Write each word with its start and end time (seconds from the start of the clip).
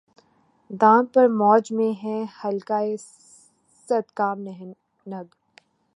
دام 0.81 1.05
ہر 1.15 1.27
موج 1.39 1.65
میں 1.71 1.91
ہے 2.03 2.17
حلقۂ 2.39 2.95
صد 3.87 4.05
کام 4.17 4.37
نہنگ 4.41 4.73